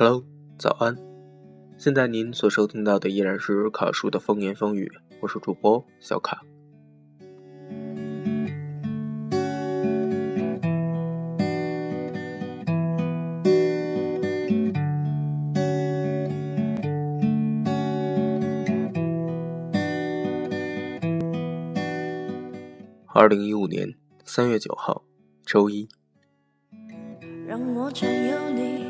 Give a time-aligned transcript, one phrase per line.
[0.00, 0.24] Hello，
[0.56, 0.96] 早安！
[1.76, 4.88] 现在您所收听到的依然是卡叔的风言风语，
[5.20, 6.40] 我是主播小卡。
[23.12, 23.92] 二零一五年
[24.24, 25.02] 三月九号，
[25.44, 25.88] 周一。
[27.48, 28.87] 让我占有你，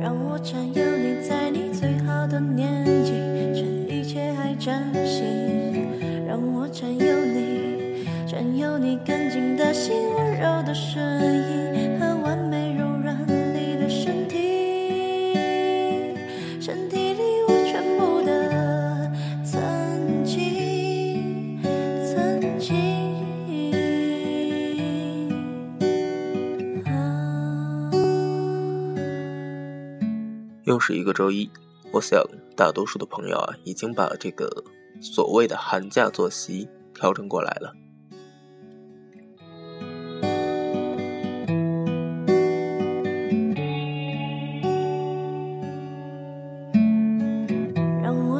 [0.00, 3.12] 让我占有你，在你最好的年纪，
[3.54, 5.26] 趁一切还崭新。
[6.26, 11.37] 让我占有你，占有你干净的心，温柔的声音
[30.68, 31.50] 又是一个周一，
[31.92, 32.22] 我想
[32.54, 34.62] 大多数的朋友啊，已经把这个
[35.00, 37.72] 所谓的寒假作息调整过来了。
[48.02, 48.38] 让我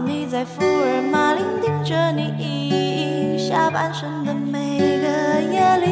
[0.00, 5.06] 你在福尔马林，盯着你下半身的每个
[5.52, 5.86] 夜里，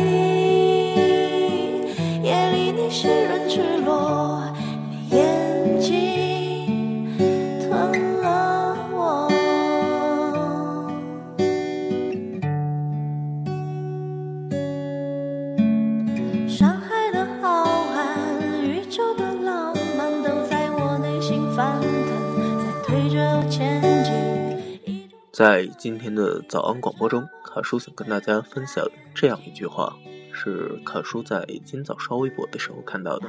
[2.23, 3.84] 夜里你湿润赤裸。
[25.35, 29.97] 在今天的早安广播中，卡叔想跟大家分享这样一句话，
[30.33, 33.29] 是卡叔在今早刷微博的时候看到的。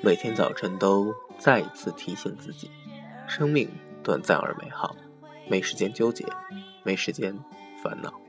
[0.00, 2.70] 每天早晨都再一次提醒自己，
[3.26, 3.68] 生命
[4.04, 4.94] 短暂而美好，
[5.48, 6.24] 没时间纠结，
[6.84, 7.36] 没时间
[7.82, 8.19] 烦恼。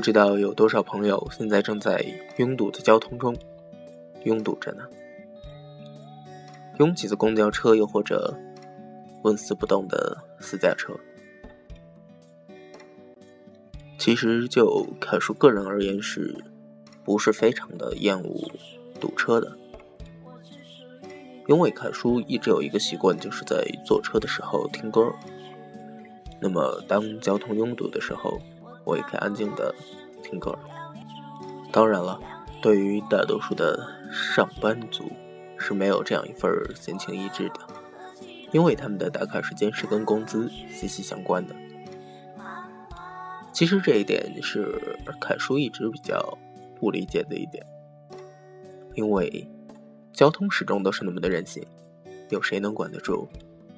[0.00, 2.02] 不知道有多少朋友现在正在
[2.38, 3.36] 拥堵的交通中
[4.24, 4.82] 拥堵着呢？
[6.78, 8.34] 拥挤的公交车，又或者
[9.24, 10.94] 纹丝不动的私家车。
[13.98, 16.34] 其实就凯叔个人而言，是
[17.04, 18.50] 不是非常的厌恶
[18.98, 19.54] 堵车的？
[21.46, 25.12] 因为凯叔一直有一个习惯，就是在坐车的时候听歌。
[26.40, 28.40] 那么当交通拥堵的时候，
[28.90, 29.72] 我也可以安静的
[30.20, 30.52] 听歌。
[31.70, 32.20] 当然了，
[32.60, 33.78] 对于大多数的
[34.10, 35.04] 上班族
[35.56, 37.60] 是没有这样一份闲情逸致的，
[38.50, 41.54] 因为他们的打卡时间是跟工资息息相关的。
[43.52, 46.36] 其实这一点是凯叔一直比较
[46.80, 47.64] 不理解的一点，
[48.94, 49.48] 因为
[50.12, 51.64] 交通始终都是那么的任性，
[52.30, 53.28] 有谁能管得住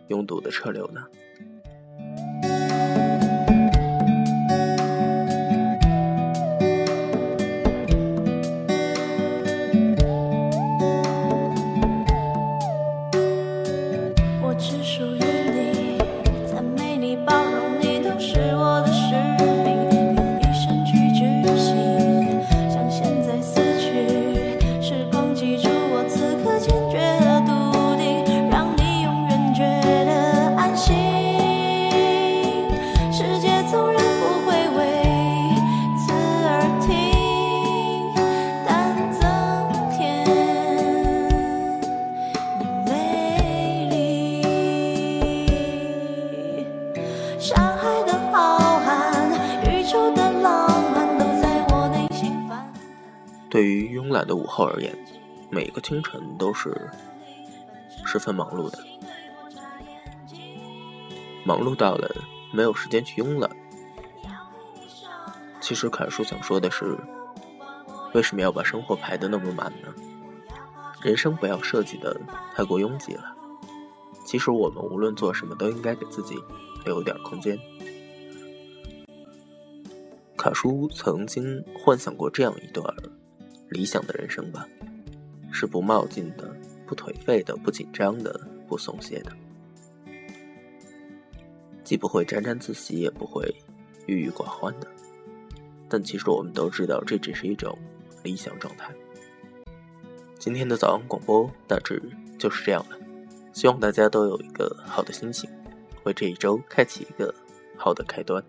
[0.09, 1.05] 拥堵的车流呢？
[53.53, 54.97] 对于慵懒的午后而言，
[55.51, 56.91] 每个清晨都是
[58.03, 58.79] 十分忙碌的。
[61.45, 62.11] 忙碌到了
[62.51, 63.51] 没有时间去慵懒。
[65.61, 66.97] 其实凯叔想说的是，
[68.15, 69.93] 为什么要把生活排得那么满呢？
[71.03, 72.19] 人生不要设计的
[72.55, 73.37] 太过拥挤了。
[74.25, 76.43] 其实我们无论做什么，都应该给自己
[76.87, 77.59] 留点空间。
[80.39, 82.83] 卡叔曾经幻想过这样一段。
[83.73, 84.69] 理想的人生吧，
[85.51, 86.55] 是不冒进的、
[86.87, 89.33] 不颓废的、不紧张的、不松懈的，
[91.83, 93.55] 既不会沾沾自喜，也不会
[94.07, 94.87] 郁郁寡欢的。
[95.89, 97.77] 但其实我们都知道，这只是一种
[98.23, 98.93] 理想状态。
[100.39, 102.03] 今天的早安广播大致
[102.39, 102.99] 就是这样了，
[103.53, 105.49] 希望大家都有一个好的心情，
[106.05, 107.35] 为这一周开启一个
[107.77, 108.43] 好的开端。